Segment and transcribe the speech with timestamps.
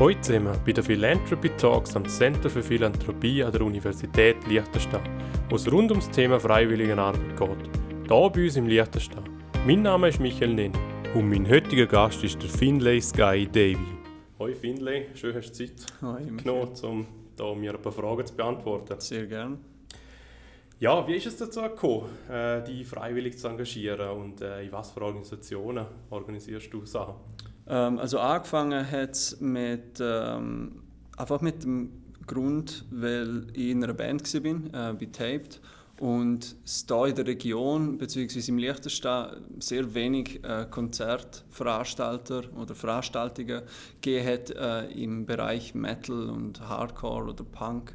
[0.00, 5.00] Heute sind wir bei den Philanthropy Talks am Center für Philanthropie an der Universität Liechtenstein,
[5.48, 7.70] wo es rund ums Thema Freiwilligenarbeit geht.
[8.08, 9.22] Hier bei uns im Liechtenstein.
[9.64, 10.72] Mein Name ist Michael Nenn
[11.14, 13.86] und mein heutiger Gast ist der Finlay Sky Davy.
[14.40, 17.06] Hoi Finlay, schön hast du Zeit Hoi, genommen, um
[17.36, 18.98] da mir ein paar Fragen zu beantworten.
[18.98, 19.58] Sehr gern.
[20.80, 24.90] Ja, wie ist es dazu gekommen, äh, dich freiwillig zu engagieren und äh, in was
[24.90, 27.14] für Organisationen organisierst du Sachen?
[27.66, 30.82] Ähm, also angefangen hat es mit, ähm,
[31.16, 31.90] einfach mit dem
[32.26, 35.60] Grund, weil ich in einer Band war, äh, bei Taped,
[36.00, 38.50] und es da in der Region bzw.
[38.50, 43.62] im Liechtenstein sehr wenig äh, Konzertveranstalter oder Veranstaltungen
[44.00, 47.94] gegeben hat äh, im Bereich Metal und Hardcore oder Punk.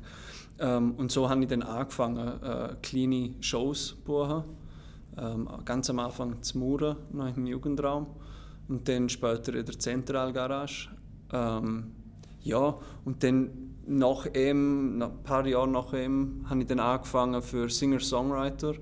[0.60, 4.44] Ähm, und so habe ich dann angefangen, äh, kleine Shows zu buchen.
[5.18, 8.08] Ähm, ganz am Anfang zu Mauern, noch im Jugendraum
[8.70, 10.90] und dann später in der Zentralgarage.
[11.34, 11.92] Ähm,
[12.42, 13.50] ja, und dann
[13.86, 18.76] nach ihm, ein paar Jahren nach ihm, habe ich dann angefangen für Singer-Songwriter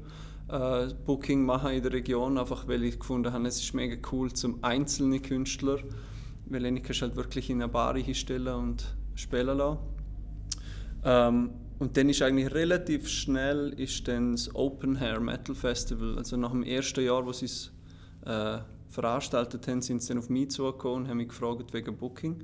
[0.50, 4.32] äh, Booking machen in der Region, einfach weil ich gefunden habe, es ist mega cool
[4.32, 5.80] zum einzelnen Künstler,
[6.46, 9.80] weil ich kannst halt wirklich in eine Bar hinstellen und spielen lassen.
[11.04, 11.50] Ähm,
[11.80, 16.52] und dann ist eigentlich relativ schnell ist dann das Open Hair Metal Festival, also nach
[16.52, 17.72] dem ersten Jahr, wo sie es
[18.26, 18.58] äh,
[18.90, 22.44] veranstaltet haben, sind sie dann auf mich zugekommen und haben mich gefragt wegen Booking.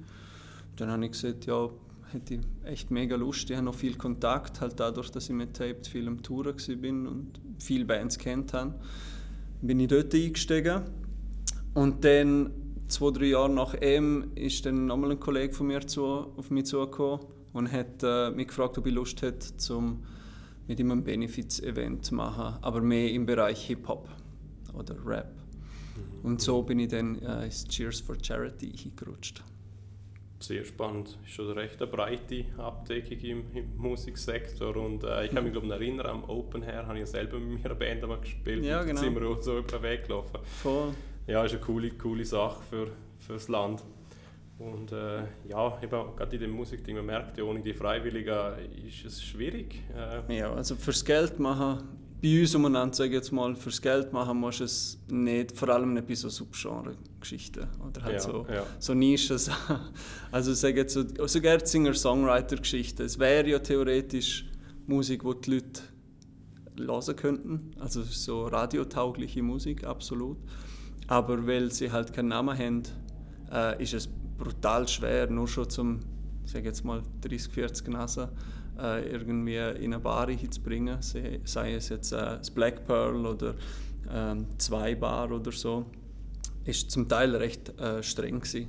[0.76, 1.70] Dann habe ich gesagt, ja,
[2.12, 3.50] hätte ich echt mega Lust.
[3.50, 7.08] Ich habe noch viel Kontakt, halt dadurch, dass ich mit Taped viel am Touren bin
[7.08, 8.76] und viele Bands kennt habe.
[9.62, 10.84] Bin ich dort eingestiegen.
[11.74, 12.52] Und dann,
[12.88, 16.66] zwei, drei Jahre nach ihm, ist dann nochmal ein Kollege von mir zu, auf mich
[16.66, 20.04] zugekommen und hat äh, mich gefragt, ob ich Lust hätte, zum
[20.68, 24.08] mit ihm ein Benefits-Event zu machen, aber mehr im Bereich Hip-Hop
[24.74, 25.43] oder Rap.
[26.24, 29.44] Und so bin ich dann äh, ins Cheers for Charity hingerutscht.
[30.40, 31.18] Sehr spannend.
[31.26, 34.76] Ist schon eine recht breite Abdeckung im, im Musiksektor.
[34.76, 37.76] Und äh, ich kann mich glaube erinnern, am Open Air habe ich selber mit meiner
[37.76, 38.64] Band einmal gespielt.
[38.64, 39.00] Ja, genau.
[39.00, 40.40] Sind wir auch so über den Weg gelaufen.
[40.62, 40.94] Voll.
[41.28, 42.88] Ja, ist eine coole, coole Sache für,
[43.20, 43.84] für das Land.
[44.60, 48.54] Und äh, ja, eben, gerade in dem Musikding, man merkt ja, ohne die Freiwilligen
[48.88, 49.82] ist es schwierig.
[49.96, 54.38] Äh, ja, also fürs Geld machen bei uns umeinander, sage jetzt mal, fürs Geld machen
[54.38, 58.66] musst du es nicht, vor allem nicht bei so Subgenre-Geschichten oder halt ja, so, ja.
[58.80, 59.38] so Nischen.
[60.32, 63.04] Also sage jetzt so, sogar Singer-Songwriter-Geschichten.
[63.04, 64.46] Es wäre ja theoretisch
[64.88, 70.38] Musik, die die Leute hören könnten, also so radiotaugliche Musik, absolut.
[71.08, 72.84] Aber weil sie halt keinen Namen haben,
[73.52, 74.08] äh, ist es
[74.38, 76.00] brutal schwer, nur schon zum,
[76.46, 78.30] sage jetzt mal, 30, 40 Nasen
[78.80, 83.56] äh, irgendwie in eine Bar hinzubringen, sei es jetzt äh, das Black Pearl oder
[84.12, 85.86] ähm, zwei Bar oder so,
[86.66, 88.68] ist zum Teil recht äh, streng gewesen.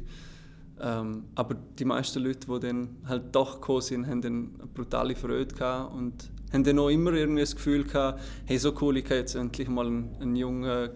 [0.80, 5.14] Ähm, aber die meisten Leute, die dann halt doch gekommen sind, haben dann eine brutale
[5.14, 5.54] Freude
[5.88, 9.34] und haben dann auch immer irgendwie das Gefühl gehabt, hey, so cool, ich kann jetzt
[9.34, 10.90] endlich mal einen, einen jungen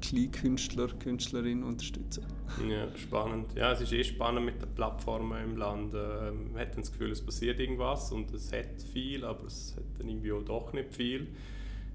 [0.00, 2.24] Kleinkünstler, Künstlerin unterstützen.
[2.68, 3.54] Ja, spannend.
[3.54, 5.94] Ja, es ist eh spannend mit den Plattformen im Land.
[5.94, 9.84] Äh, man hat das Gefühl, es passiert irgendwas und es hat viel, aber es hat
[9.98, 11.28] dann irgendwie auch doch nicht viel.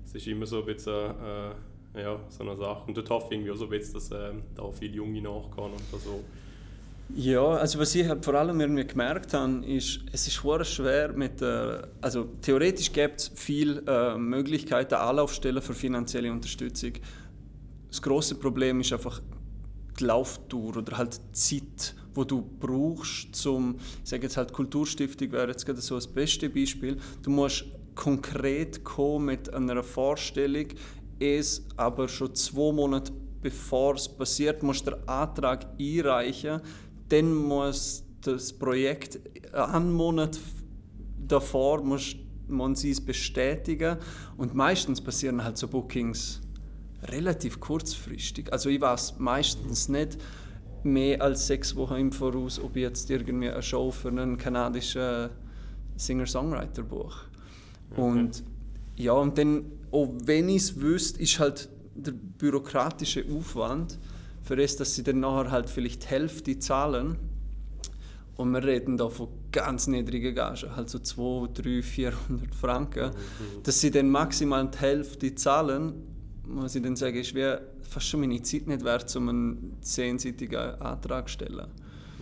[0.05, 2.83] Es ist immer so ein bisschen äh, ja, so eine Sache.
[2.87, 5.73] Und dort hoffe ich irgendwie auch so ein bisschen, dass äh, da viele Junge nachgehen
[5.73, 6.23] und so.
[7.15, 11.41] Ja, also was ich halt vor allem irgendwie gemerkt habe, ist, es ist schwer mit,
[11.41, 16.93] äh, also theoretisch gibt es viele äh, Möglichkeiten, Anlaufstellen für finanzielle Unterstützung.
[17.93, 19.21] Das große Problem ist einfach
[19.99, 25.31] die Lauftour oder halt die Zeit, wo du brauchst, zum, ich sage jetzt halt Kulturstiftung
[25.31, 26.97] wäre jetzt gerade so das beste Beispiel.
[27.21, 30.69] Du musst konkret kommen mit einer Vorstellung,
[31.19, 36.61] es aber schon zwei Monate bevor es passiert, musst du den Antrag einreichen,
[37.09, 39.19] dann muss das Projekt
[39.53, 40.39] einen Monat
[41.27, 42.15] davor muss
[42.47, 43.97] man sie es bestätigen
[44.35, 46.41] und meistens passieren halt so Bookings
[47.09, 48.51] relativ kurzfristig.
[48.51, 50.17] Also ich weiß meistens nicht
[50.83, 55.29] mehr als sechs Wochen im Voraus, ob ich jetzt irgendwie eine Show für einen kanadischen
[55.95, 57.27] Singer-Songwriter buche.
[57.91, 58.01] Okay.
[58.01, 58.43] Und
[58.95, 63.97] ja, und dann, auch wenn ich es wüsste, ist halt der bürokratische Aufwand
[64.41, 67.17] für das, dass sie dann nachher halt vielleicht die Hälfte zahlen.
[68.35, 73.63] Und wir reden da von ganz niedrigen Gagen, halt so 200, 300, 400 Franken, mhm.
[73.63, 76.12] dass sie dann maximal die Hälfte zahlen
[76.47, 80.57] muss ich dann sagen, ist wie fast schon meine Zeit nicht wert, um einen zehnseitigen
[80.81, 81.67] Antrag zu stellen.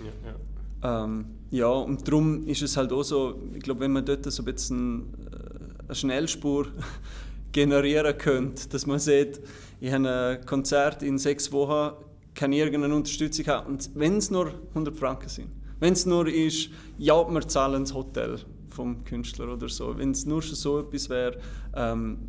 [0.04, 1.04] Ja, ja.
[1.04, 4.42] Ähm, ja, und darum ist es halt auch so, ich glaube, wenn man dort so
[4.42, 6.68] ein bisschen äh, eine Schnellspur
[7.52, 9.42] generieren könnte, dass man sieht,
[9.80, 11.96] ich habe ein Konzert in sechs Wochen,
[12.34, 15.50] kann irgendeine Unterstützung haben und wenn es nur 100 Franken sind,
[15.82, 16.70] Wenn es nur ist,
[17.00, 18.38] ja, wir zahlen das Hotel
[18.70, 19.98] vom Künstler oder so.
[19.98, 21.38] Wenn es nur schon so etwas wäre,
[21.76, 22.20] ähm,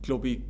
[0.00, 0.40] glaube ich,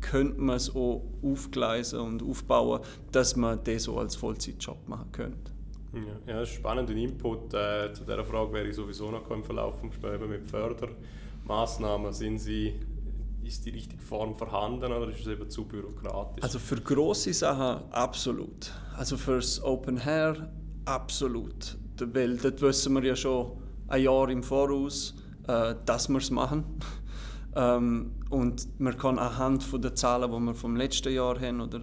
[0.00, 2.80] könnte man es auch aufgleisen und aufbauen,
[3.12, 5.52] dass man das so als Vollzeitjob machen könnte.
[5.92, 6.90] Ja, ja, das ist spannend.
[6.90, 12.12] Input äh, zu dieser Frage wäre ich sowieso noch im Verlauf des Gesprächs mit Fördermaßnahmen.
[12.12, 12.74] Sind sie,
[13.42, 16.42] ist die richtige Form vorhanden oder ist es eben zu bürokratisch?
[16.42, 18.72] Also für große Sachen absolut.
[18.96, 20.50] Also fürs Open Hair
[20.84, 21.76] absolut.
[22.00, 23.52] Weil dort wissen wir ja schon
[23.88, 25.14] ein Jahr im Voraus,
[25.46, 26.64] äh, dass wir es machen.
[27.58, 31.80] Ähm, und man kann anhand den Zahlen, die wir vom letzten Jahr haben, oder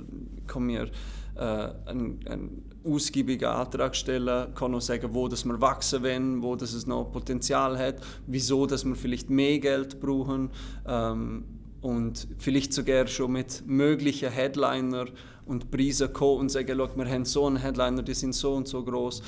[0.47, 0.89] kann mir
[1.35, 1.41] äh,
[1.85, 6.73] einen, einen ausgiebigen Antrag stellen, kann auch sagen, wo das wir wachsen wollen, wo das
[6.73, 7.95] es noch Potenzial hat,
[8.25, 10.49] wieso dass wir vielleicht mehr Geld brauchen
[10.87, 11.43] ähm,
[11.81, 15.07] und vielleicht sogar schon mit möglichen Headliner
[15.45, 18.81] und Preisen kommen und sagen, wir haben so einen Headliner, die sind so und so
[18.81, 19.21] groß,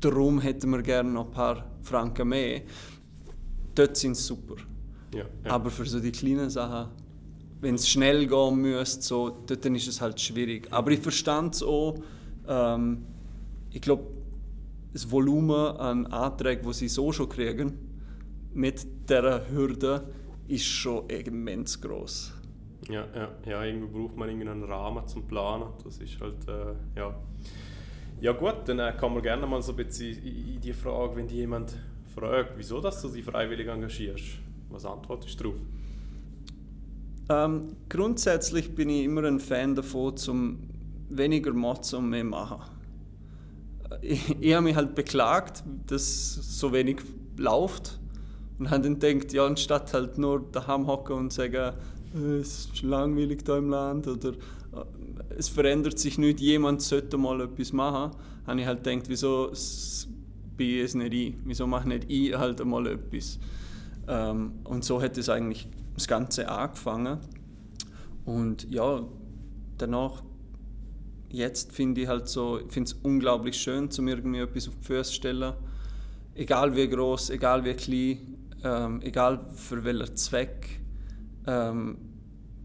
[0.00, 2.62] darum hätten wir gerne noch ein paar Franken mehr.
[3.74, 4.56] Dort sind sie super.
[5.14, 5.50] Ja, ja.
[5.50, 6.88] Aber für so die kleinen Sachen
[7.62, 10.66] wenn es schnell gehen müsste, so, dann ist es halt schwierig.
[10.72, 11.94] Aber ich verstand es auch.
[12.48, 13.04] Ähm,
[13.70, 14.02] ich glaube,
[14.92, 17.78] das Volumen an Anträgen, die sie so schon kriegen,
[18.52, 20.02] mit dieser Hürde,
[20.48, 22.34] ist schon immens groß.
[22.90, 25.68] Ja, ja, ja, irgendwie braucht man einen Rahmen zum Planen.
[25.84, 27.14] Das ist halt, äh, ja.
[28.20, 31.28] Ja gut, dann äh, kann man gerne mal so ein bisschen in die Frage, wenn
[31.28, 31.76] die jemand
[32.12, 34.40] fragt, wieso dass du dich freiwillig engagierst,
[34.72, 35.60] was antwortest du darauf?
[37.28, 40.58] Ähm, grundsätzlich bin ich immer ein Fan davon, zum
[41.08, 42.62] weniger Motzen und mehr machen.
[44.00, 47.02] Ich, ich habe mich halt beklagt, dass so wenig
[47.36, 47.98] läuft
[48.58, 51.74] und habe dann gedacht, ja, anstatt halt nur daheim hocken und sagen,
[52.14, 54.34] äh, es ist langweilig da im Land oder äh,
[55.36, 58.12] es verändert sich nicht, jemand sollte mal etwas machen,
[58.46, 59.52] habe ich halt gedacht, wieso
[60.56, 61.34] bin ich es nicht ich?
[61.44, 63.38] Wieso mache nicht ich halt einmal etwas?
[64.12, 67.18] Ähm, und so hat es eigentlich das Ganze angefangen.
[68.24, 69.04] Und ja,
[69.78, 70.22] danach,
[71.30, 75.10] jetzt finde ich halt so, finde es unglaublich schön, zum irgendwie etwas auf die Füße
[75.10, 75.54] zu stellen.
[76.34, 78.18] Egal wie groß, egal wie klein,
[78.62, 80.80] ähm, egal für welchen Zweck,
[81.46, 81.96] ähm,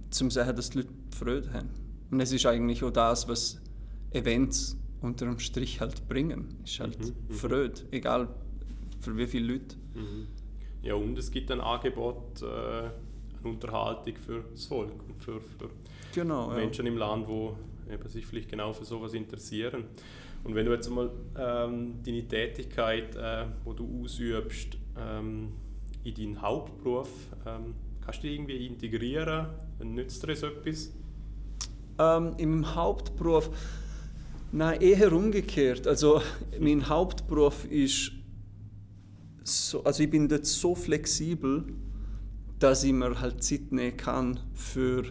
[0.10, 1.70] zum sagen, dass die Leute Freude haben.
[2.12, 3.60] Und es ist eigentlich auch das, was
[4.12, 6.56] Events unter dem Strich halt bringen.
[6.64, 8.28] Es Ist halt mhm, mhm, Freude, egal
[9.00, 9.76] für wie viele Leute.
[9.96, 10.28] Mhm.
[10.88, 12.89] Ja, und es gibt ein Angebot, äh
[13.44, 15.69] eine Unterhaltung für das Volk und für, für
[16.13, 16.92] genau, Menschen ja.
[16.92, 19.86] im Land, die sich vielleicht genau für sowas interessieren.
[20.44, 25.54] Und wenn du jetzt mal ähm, deine Tätigkeit, äh, wo du ausübst, ähm,
[26.04, 27.10] in deinen Hauptberuf,
[27.45, 29.48] ähm, kannst du die irgendwie integrieren?
[29.83, 30.94] Nützt dir das etwas?
[32.00, 33.50] Ähm, Im Hauptberuf,
[34.51, 35.86] nein, eher umgekehrt.
[35.86, 36.22] Also
[36.60, 38.13] mein Hauptberuf ist
[39.48, 41.66] so, also ich bin dort so flexibel,
[42.60, 45.04] dass ich mir halt Zeit nehmen kann für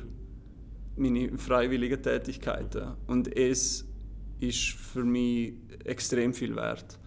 [0.97, 2.94] meine freiwilligen Tätigkeiten.
[3.06, 3.87] Und es
[4.41, 5.55] ist für mich
[5.85, 6.99] extrem viel wert.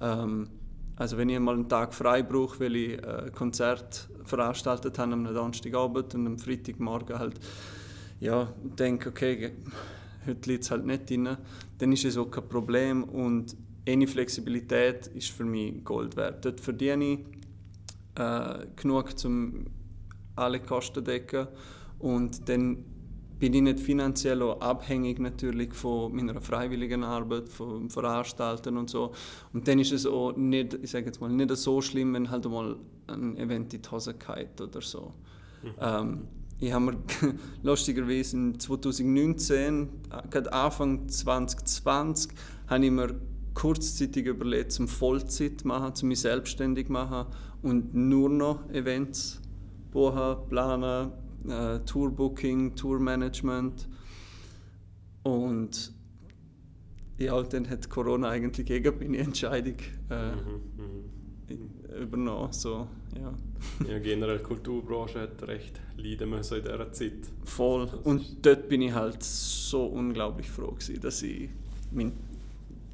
[0.00, 0.48] Ähm,
[0.96, 5.24] also wenn ich mal einen Tag frei brauche, weil ich ein Konzert veranstaltet habe am
[5.24, 7.40] Donnerstagabend und am Freitagmorgen halt
[8.20, 9.52] ja, denke, okay,
[10.26, 11.36] heute liegt es halt nicht drin,
[11.78, 13.56] dann ist es auch kein Problem und
[13.86, 16.44] eine Flexibilität ist für mich Gold wert.
[16.44, 17.18] Dort verdiene ich
[18.16, 19.66] äh, genug, um
[20.36, 21.48] alle Kosten decken
[21.98, 22.84] und dann
[23.40, 29.12] bin ich nicht finanziell auch abhängig natürlich von meiner freiwilligen Arbeit, vom Veranstalten und so.
[29.54, 32.44] Und dann ist es auch nicht, ich sage jetzt mal, nicht so schlimm, wenn halt
[32.44, 32.76] mal
[33.06, 35.14] ein Event in die Hose geht oder so.
[35.62, 35.70] Mhm.
[35.80, 36.28] Ähm,
[36.58, 36.98] ich habe mir
[37.62, 39.88] lustigerweise 2019,
[40.30, 42.32] gerade Anfang 2020,
[42.68, 43.18] habe ich mir
[43.54, 47.26] kurzzeitig überlegt, zum Vollzeit machen, zum mich selbstständig machen
[47.62, 49.40] und nur noch Events
[49.90, 51.12] buchen, planen,
[51.48, 53.88] äh, Tourbooking, Tourmanagement.
[55.22, 55.92] Und
[57.18, 59.76] ja, dann hat Corona eigentlich gegen meine Entscheidung
[60.08, 60.62] äh, mhm,
[61.48, 61.96] mh.
[61.98, 62.52] übernommen.
[62.52, 63.34] So, ja.
[63.86, 67.28] ja, generell die Kulturbranche hat recht leiden müssen in dieser Zeit.
[67.44, 67.88] Voll.
[68.04, 71.50] Und dort bin ich halt so unglaublich froh gewesen, dass ich
[71.92, 72.12] mein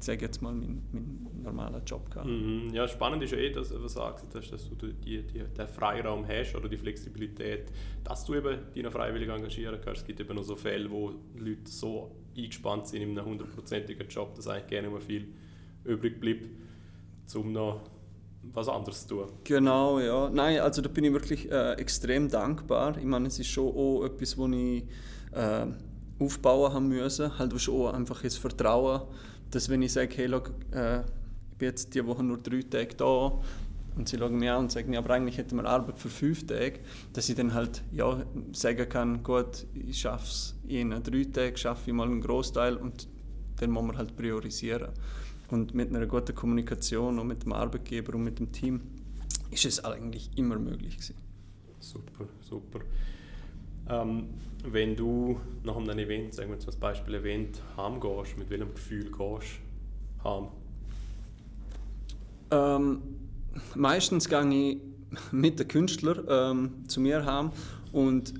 [0.05, 2.27] sage jetzt mal, mein, mein normaler Job gehabt.
[2.27, 2.69] Mhm.
[2.73, 6.55] Ja, spannend ist ja eh, dass du sagst, dass du die, die, den Freiraum hast
[6.55, 7.71] oder die Flexibilität,
[8.03, 10.01] dass du eben deine freiwillig engagieren kannst.
[10.01, 14.35] Es gibt eben noch so Fälle, wo Leute so eingespannt sind in einem hundertprozentigen Job,
[14.35, 15.33] dass eigentlich gerne mehr viel
[15.83, 16.47] übrig bleibt,
[17.35, 17.81] um noch
[18.53, 19.31] was anderes zu tun.
[19.43, 20.29] Genau, ja.
[20.29, 22.97] Nein, also da bin ich wirklich äh, extrem dankbar.
[22.97, 24.83] Ich meine, es ist schon auch etwas, wo ich
[25.31, 25.65] äh,
[26.19, 27.37] aufbauen haben müssen.
[27.37, 29.01] Halt schon einfach das Vertrauen
[29.51, 31.01] dass wenn ich sage, hey, look, äh,
[31.57, 33.39] bin jetzt diese Woche nur drei Tage da
[33.95, 36.79] und sie schauen mich an und sagen, aber eigentlich hätten wir Arbeit für fünf Tage,
[37.13, 38.23] dass ich dann halt ja,
[38.53, 43.07] sagen kann, gut, ich schaffe es in drei Tagen, schaffe ich mal einen Großteil und
[43.57, 44.89] dann muss man halt priorisieren.
[45.49, 48.81] Und mit einer guten Kommunikation und mit dem Arbeitgeber und mit dem Team
[49.49, 51.15] ist es eigentlich immer möglich gewesen.
[51.79, 52.81] Super, super.
[53.89, 54.29] Ähm,
[54.63, 59.59] wenn du nach einem Event, sagen wir zum Beispiel Event, heimgehst, mit welchem Gefühl gehst
[60.23, 60.47] du heim?
[62.51, 63.01] Ähm,
[63.75, 64.77] meistens gehe ich
[65.31, 67.51] mit den Künstlern ähm, zu mir heim
[67.91, 68.33] und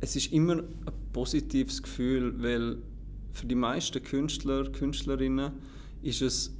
[0.00, 0.66] es ist immer ein
[1.12, 2.78] positives Gefühl, weil
[3.32, 5.52] für die meisten Künstler, Künstlerinnen
[6.02, 6.54] ist es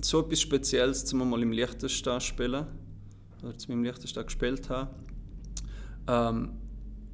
[0.00, 2.66] so etwas Spezielles, zum mal im Liechtenstein spielen
[3.42, 4.90] oder zum im Liechtenstein gespielt haben.
[6.08, 6.61] Ähm,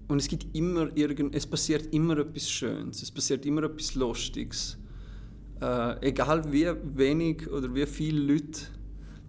[0.09, 4.79] und es gibt immer irgend, es passiert immer etwas Schönes, es passiert immer etwas Lustiges.
[5.61, 8.61] Äh, egal wie wenig oder wie viele Leute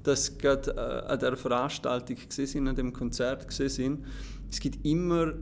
[0.04, 4.06] das gerade äh, an der Veranstaltung sind, an dem Konzert sind,
[4.50, 5.34] es gibt immer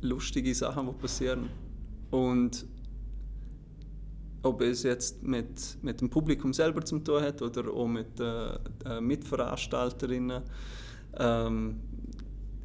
[0.00, 1.48] lustige Sachen, die passieren.
[2.10, 2.66] Und
[4.42, 8.54] ob es jetzt mit, mit dem Publikum selber zu tun hat oder auch mit äh,
[8.84, 10.42] äh, Mitveranstalterinnen
[11.18, 11.80] ähm,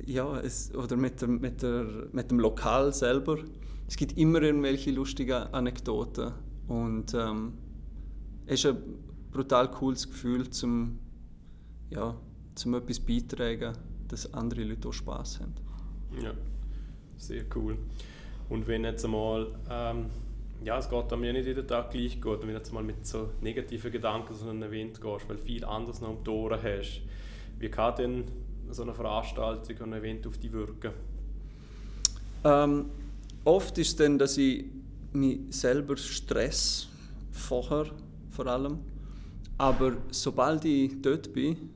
[0.06, 3.38] ja, es, oder mit, der, mit, der, mit dem Lokal selber.
[3.88, 6.34] Es gibt immer irgendwelche lustigen Anekdoten
[6.68, 7.54] und ähm,
[8.46, 8.78] es ist ein
[9.32, 11.00] brutal cooles Gefühl, zum,
[11.90, 12.16] ja,
[12.56, 13.74] zum etwas beitragen,
[14.08, 15.54] dass andere Leute auch Spaß haben.
[16.22, 16.34] Ja,
[17.18, 17.78] sehr cool.
[18.50, 20.06] Und wenn jetzt einmal ähm,
[20.64, 22.42] ja, es geht mir nicht jeden Tag gleich gut.
[22.42, 26.02] wenn du jetzt mal mit so negativen Gedanken so einen Event gehst, weil viel anderes
[26.02, 27.02] noch um die Ohren hast.
[27.58, 28.24] Wie kann denn
[28.74, 30.92] so eine Veranstaltung und ein Event auf dich wirken?
[32.44, 32.86] Ähm,
[33.44, 34.66] oft ist es dann, dass ich
[35.14, 36.88] mich selber stress,
[37.32, 37.86] vorher
[38.30, 38.80] vor allem.
[39.58, 41.70] Aber sobald ich dort bin,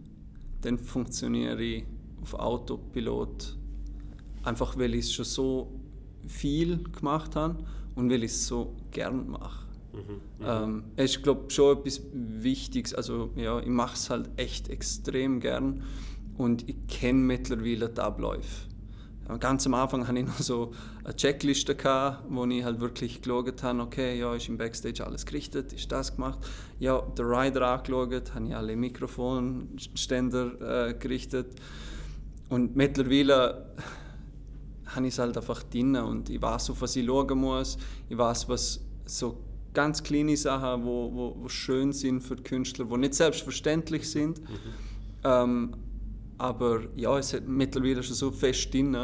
[0.61, 1.83] dann funktioniere ich
[2.21, 3.55] auf Autopilot.
[4.43, 5.71] Einfach weil ich es schon so
[6.27, 7.63] viel gemacht habe
[7.95, 9.65] und weil ich es so gern mache.
[9.93, 10.45] Mhm, mhm.
[10.45, 12.93] ähm, es ist, glaube schon etwas Wichtiges.
[12.93, 15.83] Also, ja, ich mache es halt echt extrem gern
[16.37, 18.67] und ich kenne mittlerweile die Abläufe.
[19.39, 20.71] Ganz am Anfang hatte ich noch so
[21.03, 25.25] eine Checkliste, gehabt, wo ich halt wirklich geschaut habe, okay, ja, ist im Backstage alles
[25.25, 26.39] gerichtet, ist das gemacht.
[26.79, 31.55] Ja, der Rider angeschaut, habe ich alle Mikrofonständer äh, gerichtet.
[32.49, 33.65] Und mittlerweile
[34.85, 37.79] habe ich es halt einfach drin und ich weiß, auf was ich schauen muss.
[38.07, 39.39] Ich weiß, was so
[39.73, 44.39] ganz kleine Sachen, wo, wo, wo schön sind für die Künstler, die nicht selbstverständlich sind.
[44.39, 44.45] Mhm.
[45.23, 45.75] Ähm,
[46.37, 48.97] aber ja, es hat mittlerweile schon so fest drin,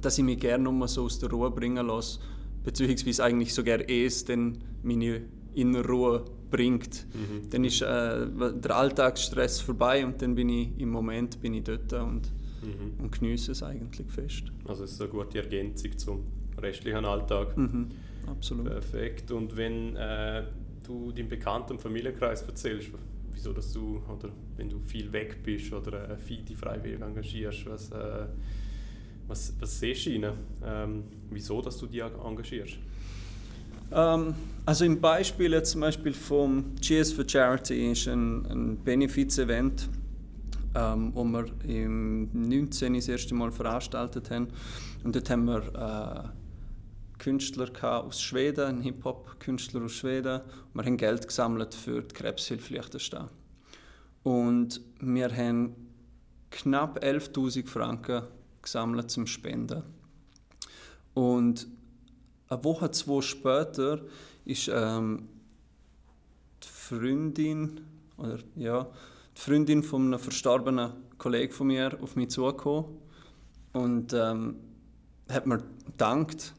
[0.00, 2.20] dass ich mich gerne mal so aus der Ruhe bringen lasse,
[2.64, 5.22] beziehungsweise eigentlich sogar es dann meine
[5.54, 7.06] innere Ruhe bringt.
[7.14, 7.50] Mhm.
[7.50, 11.92] Dann ist äh, der Alltagsstress vorbei und dann bin ich im Moment bin ich dort
[11.92, 13.02] und mhm.
[13.02, 14.44] und genieße es eigentlich fest.
[14.64, 16.24] Also es ist eine gute Ergänzung zum
[16.58, 17.56] restlichen Alltag.
[17.56, 17.88] Mhm.
[18.26, 18.66] Absolut.
[18.66, 19.30] Perfekt.
[19.30, 20.44] Und wenn äh,
[20.86, 22.90] du deinem Bekannten- und Familienkreis erzählst,
[23.32, 27.66] wieso dass du, oder wenn du viel weg bist oder äh, viel die freiwillig engagierst,
[27.66, 28.26] was, äh,
[29.26, 30.32] was, was siehst du ihnen?
[30.64, 32.78] Ähm, wieso dass du dich engagierst?
[33.92, 34.34] Ähm,
[34.66, 39.88] also im Beispiel jetzt zum Beispiel vom Cheers for Charity ist ein, ein Benefiz-Event
[40.74, 42.94] ähm, wo wir im 19.
[42.94, 44.48] das erste Mal veranstaltet haben.
[45.04, 46.39] Und dort haben wir äh,
[47.20, 47.68] Künstler
[48.04, 50.40] aus Schweden, einen Hip-Hop-Künstler aus Schweden.
[50.40, 53.28] Und wir haben Geld gesammelt für die Krebshilfe Liechtenstein.
[54.24, 55.76] Und wir haben
[56.50, 58.22] knapp 11.000 Franken
[58.60, 59.84] gesammelt zum Spenden.
[61.14, 61.68] Und
[62.48, 64.00] eine Woche, zwei später
[64.44, 65.28] ist ähm,
[66.62, 67.80] die Freundin
[68.16, 68.88] oder ja,
[69.36, 72.96] die Freundin von einem verstorbenen Kollegen von mir auf mich zugekommen
[73.72, 74.56] und ähm,
[75.28, 76.54] hat mir gedankt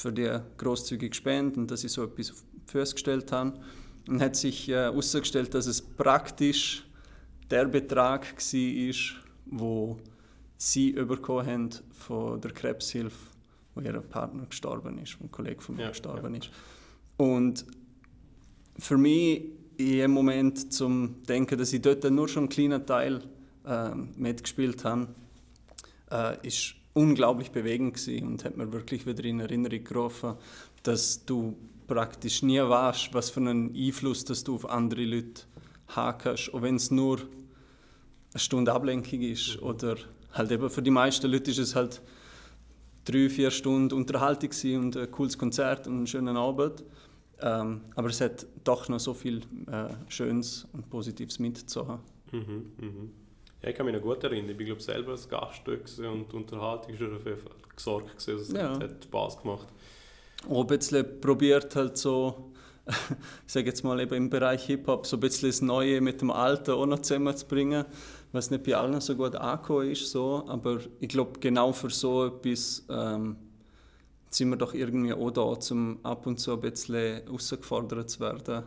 [0.00, 3.54] für die großzügige Spende und dass ich so etwas auf die Füße gestellt habe.
[4.08, 6.84] Und hat sich äh, herausgestellt, dass es praktisch
[7.50, 8.94] der Betrag war,
[9.46, 9.98] wo
[10.56, 13.16] sie bekommen haben von der Krebshilfe,
[13.74, 16.40] wo ihr Partner gestorben ist, wo ein Kollege von mir ja, gestorben ja.
[16.40, 16.50] ist.
[17.16, 17.66] Und
[18.78, 19.42] für mich
[19.76, 23.22] in dem Moment zum Denken, dass ich dort nur schon einen kleinen Teil
[23.66, 25.08] äh, mitgespielt habe,
[26.10, 30.34] äh, ist unglaublich bewegend gewesen und hat mir wirklich wieder in Erinnerung gerufen,
[30.82, 35.42] dass du praktisch nie weißt, was für einen Einfluss dass du auf andere Leute
[35.88, 39.96] kannst, auch wenn es nur eine Stunde Ablenkung ist oder
[40.32, 42.00] halt eben für die meisten Leute ist es halt
[43.04, 46.84] drei, vier Stunden Unterhaltung und ein cooles Konzert und einen schönen Abend.
[47.42, 52.04] Ähm, aber es hat doch noch so viel äh, Schönes und Positives mitzuhaben.
[52.30, 53.10] Mhm, mhm.
[53.62, 54.50] Ja, ich kann mich noch gut erinnern.
[54.50, 58.14] Ich bin glaube selber als Gast und die Unterhaltung ist auf jeden Fall gesorgt.
[58.16, 58.78] Also es ja.
[58.78, 59.68] hat Spass gemacht.
[60.48, 62.52] Auch ein bisschen probiert halt so,
[63.46, 66.30] ich sage jetzt mal eben im Bereich Hip-Hop, so ein bisschen das Neue mit dem
[66.30, 67.84] Alten auch noch zusammenzubringen,
[68.32, 70.10] was nicht bei allen so gut angekommen ist.
[70.10, 70.44] So.
[70.48, 73.36] Aber ich glaube, genau für so etwas ähm,
[74.30, 78.62] sind wir doch irgendwie auch da, um ab und zu ein bisschen herausgefordert zu werden,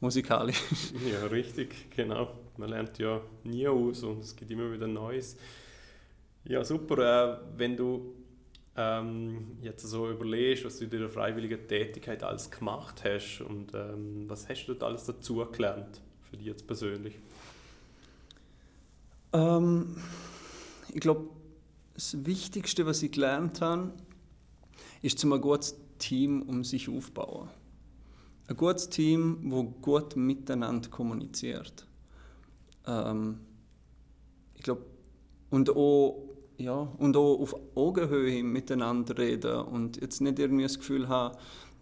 [0.00, 0.62] musikalisch.
[1.10, 2.28] Ja, richtig, genau.
[2.58, 5.36] Man lernt ja nie aus und es gibt immer wieder Neues.
[6.44, 6.98] Ja, super.
[6.98, 8.14] Äh, wenn du
[8.76, 14.24] ähm, jetzt so überlegst, was du in der freiwilligen Tätigkeit alles gemacht hast und ähm,
[14.28, 17.14] was hast du dort alles dazu gelernt, für dich jetzt persönlich?
[19.32, 19.96] Ähm,
[20.92, 21.28] ich glaube,
[21.94, 23.92] das Wichtigste, was ich gelernt habe,
[25.02, 27.48] ist zum ein gutes Team um sich aufbauen.
[28.48, 31.86] Ein gutes Team, wo gut miteinander kommuniziert.
[32.86, 33.38] Ähm,
[34.54, 34.84] ich glaube,
[35.50, 36.22] und auch,
[36.58, 41.36] ja, und auch auf Augenhöhe miteinander reden und jetzt nicht irgendwie das Gefühl haben,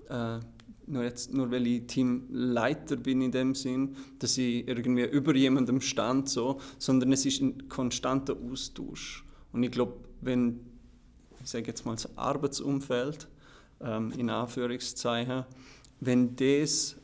[0.09, 0.41] äh,
[0.87, 5.81] nur, jetzt, nur weil ich Teamleiter bin in dem Sinn, dass ich irgendwie über jemandem
[5.81, 9.25] stand, so, sondern es ist ein konstanter Austausch.
[9.53, 10.61] Und ich glaube, wenn
[11.45, 13.29] ich sage jetzt mal das Arbeitsumfeld,
[13.81, 15.45] ähm, in Anführungszeichen,
[16.01, 16.97] wenn das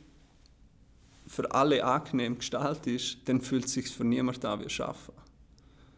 [1.31, 5.13] für alle angenehm gestaltet ist, dann fühlt es sich für niemanden an wie Arbeiten.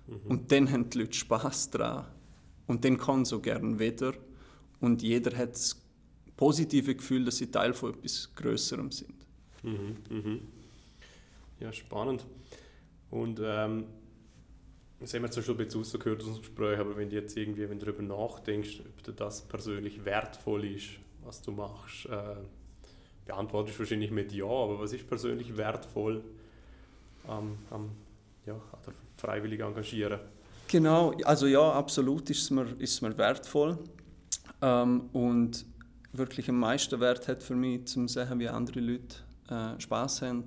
[0.07, 0.31] Mhm.
[0.31, 2.05] Und dann haben die Leute Spass daran.
[2.67, 4.13] Und dann kann so gern wieder.
[4.79, 5.81] Und jeder hat das
[6.37, 9.15] positive Gefühl, dass sie Teil von etwas Größerem sind.
[9.63, 10.41] Mhm, mhm.
[11.61, 12.27] Ja, spannend.
[13.11, 13.85] Und ähm,
[15.01, 17.35] das haben wir zwar schon ein bisschen rausgehört aus dem Gespräch, aber wenn du jetzt
[17.39, 20.89] irgendwie wenn du darüber nachdenkst, ob dir das persönlich wertvoll ist,
[21.25, 22.37] was du machst, äh,
[23.25, 26.23] beantwortest du wahrscheinlich mit Ja, aber was ist persönlich wertvoll
[27.27, 27.91] am, am
[28.47, 30.21] ja, an freiwillig engagieren?
[30.69, 33.79] Genau, also ja, absolut ist es mir, ist es mir wertvoll.
[34.61, 35.67] Ähm, und
[36.13, 39.17] wirklich am meisten Wert hat für mich, zu sehen, wie andere Leute
[39.49, 40.45] äh, Spaß haben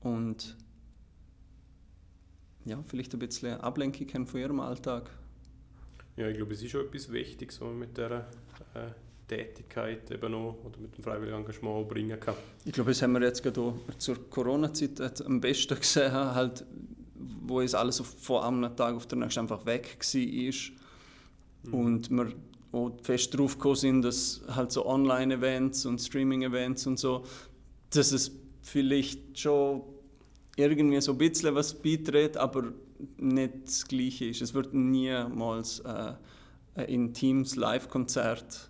[0.00, 0.56] und
[2.64, 5.10] ja, vielleicht ein bisschen Ablenkung haben von ihrem Alltag.
[6.16, 8.26] Ja, ich glaube, es ist schon etwas Wichtiges, was man mit dieser
[8.74, 8.90] äh,
[9.28, 12.34] Tätigkeit eben auch, oder mit dem freiwilligen Engagement bringen kann.
[12.64, 16.64] Ich glaube, das haben wir jetzt gerade zur Corona-Zeit am besten gesehen, halt,
[17.14, 20.52] wo es alles von einem Tag auf den nächsten einfach weg war.
[21.62, 21.74] Mhm.
[21.74, 22.32] Und wir
[22.72, 27.24] auch fest darauf gekommen sind, dass halt so Online-Events und Streaming-Events und so,
[27.90, 29.82] dass es vielleicht schon
[30.56, 32.72] irgendwie so ein bisschen was beiträgt, aber
[33.16, 34.42] nicht das Gleiche ist.
[34.42, 36.14] Es wird niemals äh,
[36.74, 38.67] ein intimes Live-Konzert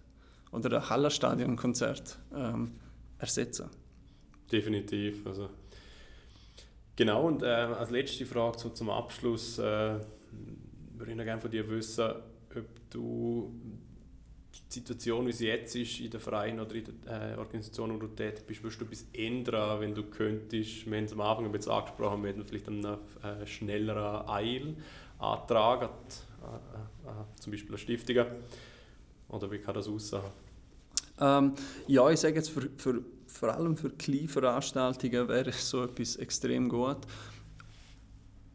[0.52, 2.72] oder ein Hallerstadion-Konzert ähm,
[3.18, 3.68] ersetzen.
[4.50, 5.26] Definitiv.
[5.26, 5.50] Also,
[6.96, 11.50] genau, und äh, als letzte Frage so zum Abschluss äh, würde ich noch gerne von
[11.50, 12.04] dir wissen,
[12.56, 13.52] ob du
[14.52, 17.98] die Situation, wie sie jetzt ist, in der Verein oder in der äh, Organisation, wo
[17.98, 20.86] du tätig bist, würdest du etwas ändern, wenn du könntest?
[20.86, 25.90] Wir haben es am Anfang bisschen angesprochen, wir hätten vielleicht einen äh, schnelleren Eilantrag, an,
[27.04, 28.26] äh, zum Beispiel eine Stiftung.
[29.28, 30.22] Oder wie kann das aussehen?
[31.20, 31.52] Ähm,
[31.86, 36.68] ja, ich sage jetzt, für, für, vor allem für kleine Veranstaltungen wäre so etwas extrem
[36.68, 36.98] gut.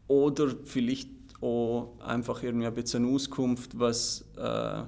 [0.08, 1.08] Oder vielleicht
[1.40, 4.24] auch einfach irgendwie ein bisschen Auskunft, was...
[4.36, 4.84] Äh,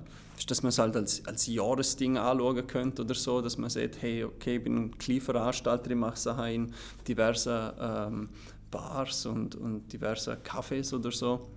[0.46, 4.24] dass man es halt als, als Jahresding anschauen könnte oder so, dass man sagt, hey,
[4.24, 6.74] okay, ich bin ein Kleinveranstalter, ich mache Sachen in
[7.08, 8.28] diversen ähm,
[8.70, 11.48] Bars und, und diversen Cafés oder so.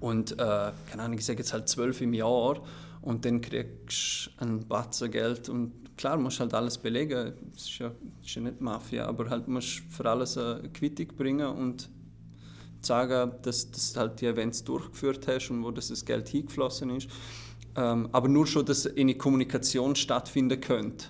[0.00, 2.60] Und, äh, keine Ahnung, ich sage jetzt halt zwölf im Jahr
[3.02, 7.78] und dann kriegst du ein Batzen Geld und klar, musst halt alles belegen, das ist
[7.78, 11.88] ja, ist ja nicht Mafia, aber halt musst für alles eine Quittung bringen und
[12.80, 17.08] sagen, dass du halt die Events durchgeführt hast und wo das, das Geld hingeflossen ist.
[17.76, 21.06] Ähm, aber nur schon, dass eine Kommunikation stattfinden könnte.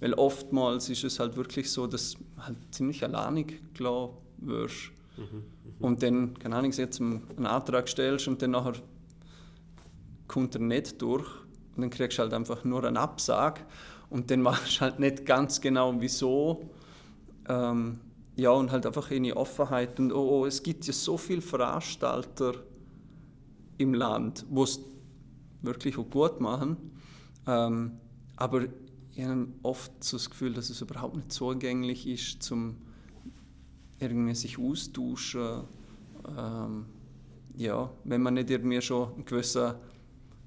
[0.00, 4.90] Weil oftmals ist es halt wirklich so, dass halt ziemlich alleinig klar wirst.
[5.16, 5.42] Mhm, mh.
[5.86, 8.74] Und dann, keine Ahnung, jetzt einen Antrag stellst und dann nachher
[10.32, 11.28] kommt er nicht durch
[11.76, 13.66] und dann kriegst du halt einfach nur einen Absag
[14.08, 16.70] und dann weißt du halt nicht ganz genau wieso.
[17.48, 18.00] Ähm,
[18.36, 20.00] ja, und halt einfach eine Offenheit.
[20.00, 22.54] Und oh, oh, es gibt ja so viele Veranstalter
[23.76, 24.80] im Land, wo es
[25.60, 26.76] wirklich auch gut machen.
[27.46, 27.98] Ähm,
[28.36, 28.62] aber
[29.14, 32.76] ich habe oft so das Gefühl, dass es überhaupt nicht zugänglich ist, zum
[33.98, 35.64] irgendwie sich austauschen.
[36.38, 36.86] Ähm,
[37.54, 39.74] ja, wenn man nicht irgendwie schon einen gewissen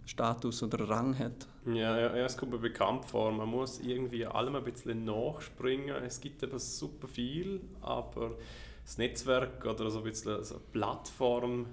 [0.06, 1.48] Status oder Rang hat.
[1.65, 3.32] Ja, ja, ja, es kommt mir bekannt vor.
[3.32, 6.04] Man muss irgendwie allem ein bisschen nachspringen.
[6.04, 8.38] Es gibt aber super viel, aber
[8.84, 11.65] das Netzwerk oder so ein bisschen so Plattform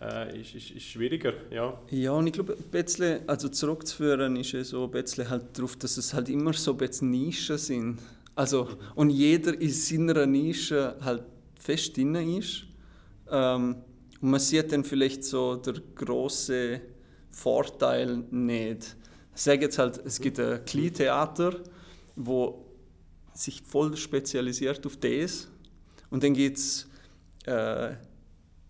[0.00, 1.34] äh, ist, ist, ist schwieriger.
[1.50, 1.78] Ja.
[1.90, 5.76] ja, und ich glaube, ein bisschen, also zurückzuführen ist ja so ein bisschen halt darauf,
[5.76, 7.98] dass es halt immer so ein bisschen Nischen sind.
[8.34, 11.24] Also, und jeder in seiner Nische halt
[11.56, 12.64] fest drin ist.
[13.30, 13.76] Ähm,
[14.20, 16.80] und man sieht dann vielleicht so der große
[17.38, 18.96] Vorteil nicht.
[19.34, 21.54] Ich sage jetzt halt, es gibt ein Kleintheater,
[22.16, 22.64] wo
[23.32, 25.48] sich voll spezialisiert auf das.
[26.10, 26.88] Und dann gibt es
[27.44, 27.94] äh,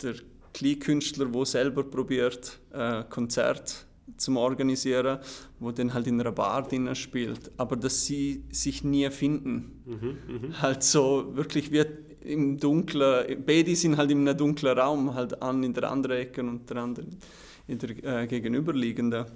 [0.02, 0.14] der
[0.52, 3.86] Kleinkünstler, der selber probiert, äh, Konzert
[4.18, 5.18] zu organisieren,
[5.60, 9.82] wo dann halt in einer Bar drin spielt, aber dass sie sich nie finden.
[9.86, 10.62] Mhm, mh.
[10.62, 15.62] Halt so wirklich wird im dunklen, beide sind halt in einem dunklen Raum, halt an
[15.62, 17.06] in der anderen Ecke und der andere
[17.68, 19.26] in der äh, gegenüberliegenden.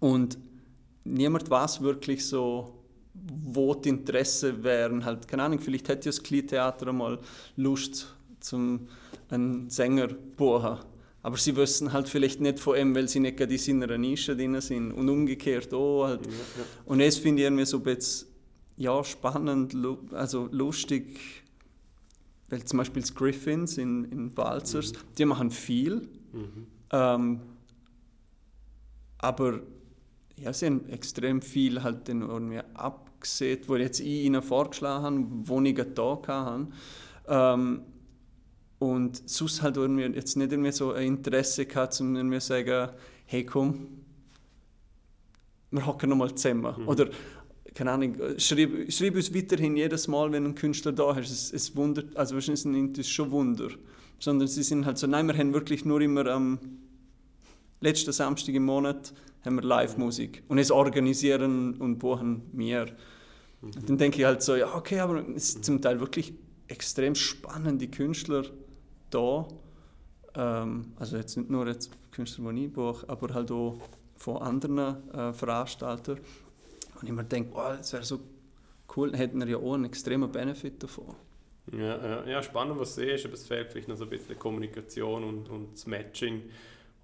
[0.00, 0.38] Und
[1.04, 2.82] niemand weiß wirklich so,
[3.12, 5.04] wo die Interessen wären.
[5.04, 7.18] Halt, keine Ahnung, vielleicht hätte das Kleintheater mal
[7.56, 8.88] Lust, zum
[9.28, 10.78] einen Sänger zu buchen.
[11.22, 14.36] Aber sie wissen halt vielleicht nicht von ihm, weil sie nicht gerade in seiner Nische
[14.36, 14.92] drin sind.
[14.92, 16.04] Und umgekehrt auch.
[16.04, 16.26] Halt.
[16.26, 16.64] Ja, ja.
[16.86, 18.28] Und das finde ich irgendwie so ein bisschen
[18.76, 19.76] ja, spannend,
[20.12, 21.44] also lustig
[22.48, 24.98] weil zum Beispiel die Griffins in, in Walzers, mhm.
[25.18, 26.66] die machen viel, mhm.
[26.92, 27.40] ähm,
[29.24, 29.60] aber
[30.36, 35.26] ja, sie haben extrem viel halt dann irgendwie abgesehen, wo jetzt ich ihnen vorgeschlagen habe,
[35.44, 36.66] wo ich da hatte.
[37.26, 37.80] Ähm,
[38.78, 42.90] und sonst halt irgendwie jetzt nicht irgendwie so ein Interesse gehabt, um irgendwie zu sagen,
[43.24, 43.88] hey komm,
[45.70, 46.74] wir hocken nochmal zusammen.
[46.82, 46.88] Mhm.
[46.88, 47.08] Oder
[47.74, 51.30] keine Ahnung, schreib, schreib uns weiterhin jedes Mal, wenn ein Künstler da ist.
[51.30, 53.70] Es, es wundert, also wahrscheinlich nimmt es schon Wunder.
[54.18, 56.58] Sondern sie sind halt so, nein, wir haben wirklich nur immer am
[57.84, 59.12] letzten Samstag im Monat
[59.44, 60.42] haben wir Live-Musik.
[60.48, 62.86] Und es organisieren und buchen wir.
[63.60, 63.86] Mhm.
[63.86, 66.34] Dann denke ich halt so, ja, okay, aber es sind zum Teil wirklich
[66.68, 68.44] extrem spannende Künstler
[69.10, 69.46] da.
[70.34, 73.78] Ähm, also jetzt nicht nur jetzt Künstler, die ich buche, aber halt auch
[74.16, 76.18] von anderen äh, Veranstaltern.
[77.00, 78.20] Und ich mir denke, oh, das wäre so
[78.96, 81.14] cool, dann hätten wir ja auch einen extremen Benefit davon.
[81.72, 84.38] Ja, ja, ja spannend, was du siehst, aber es fehlt vielleicht noch so ein bisschen
[84.38, 86.42] Kommunikation und, und das Matching.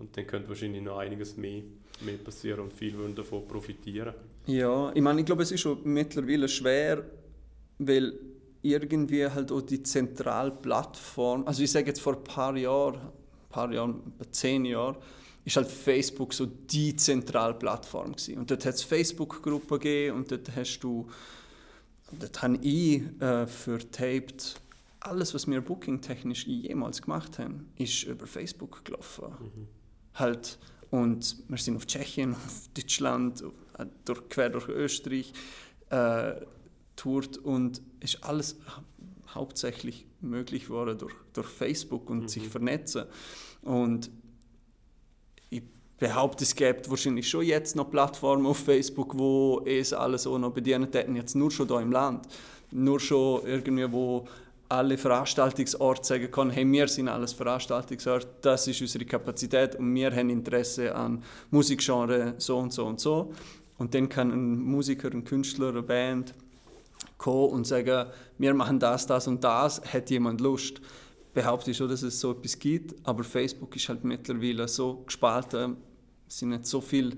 [0.00, 1.62] Und dann könnte wahrscheinlich noch einiges mehr,
[2.00, 4.14] mehr passieren und viele würden davon profitieren.
[4.46, 7.04] Ja, ich meine, ich glaube, es ist schon mittlerweile schwer,
[7.78, 8.18] weil
[8.62, 13.72] irgendwie halt auch die Zentralplattform, also ich sage jetzt vor ein paar Jahren, ein paar
[13.72, 14.96] Jahren, zehn Jahren,
[15.44, 18.38] ist halt Facebook so die Zentralplattform gewesen.
[18.38, 21.08] Und dort hat es Facebook-Gruppen gegeben und dort hast du,
[22.18, 24.60] dort habe ich äh, für Taped
[25.00, 29.28] alles, was wir booking-technisch jemals gemacht haben, ist über Facebook gelaufen.
[29.40, 29.79] Mhm.
[30.20, 30.58] Halt,
[30.90, 33.54] und wir sind auf Tschechien, auf Deutschland, auf,
[34.04, 35.32] durch, quer durch Österreich
[35.90, 36.34] äh,
[36.96, 38.56] tourt und ist alles
[39.34, 42.28] hauptsächlich möglich geworden durch, durch Facebook und mhm.
[42.28, 43.04] sich vernetzen.
[43.62, 44.10] Und
[46.00, 50.50] behaupte, es gibt wahrscheinlich schon jetzt noch Plattformen auf Facebook, wo es alles auch noch
[50.50, 52.26] bedienen hätten, jetzt nur schon hier im Land.
[52.72, 54.26] Nur schon irgendwie, wo
[54.70, 60.14] alle Veranstaltungsorte sagen können, hey, wir sind alles Veranstaltungsorte, das ist unsere Kapazität und wir
[60.14, 63.32] haben Interesse an Musikgenre so und so und so.
[63.78, 66.34] Und dann kann ein Musiker, ein Künstler, eine Band
[67.18, 70.80] kommen und sagen, wir machen das, das und das, hat jemand Lust?
[71.34, 75.78] Behaupte ich schon, dass es so etwas gibt, aber Facebook ist halt mittlerweile so gespalten,
[76.28, 77.16] es sind nicht so viele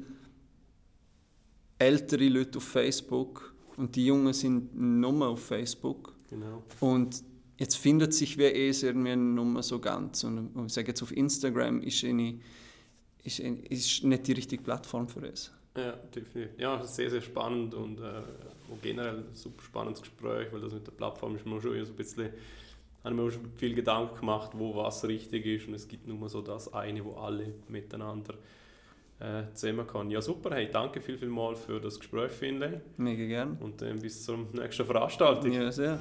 [1.79, 6.15] ältere Leute auf Facebook und die Jungen sind nur auf Facebook.
[6.31, 6.62] Genau.
[6.81, 7.23] Und
[7.59, 10.25] jetzt findet sich wer eh irgendwie nur so ganz.
[10.25, 12.41] Und ich sage jetzt auf Instagram ist, eine,
[13.25, 15.53] ist, eine, ist nicht die richtige Plattform für es.
[15.77, 16.59] Ja, definitiv.
[16.59, 18.23] Ja, sehr, sehr spannend und äh,
[18.83, 21.97] generell ein super spannendes Gespräch, weil das mit der Plattform ist mir schon so ein
[21.97, 22.29] bisschen,
[23.03, 26.43] habe mir schon viel Gedanken gemacht, wo was richtig ist und es gibt nur so
[26.43, 28.35] das eine, wo alle miteinander
[29.19, 30.11] äh, zusammen kann.
[30.11, 30.55] Ja, super.
[30.55, 32.81] Hey, danke viel, viel mal für das Gespräch, Finlay.
[32.99, 33.57] Mega gern.
[33.61, 35.53] Und dann bis zur nächsten Veranstaltung.
[35.53, 35.99] Ja, sehr.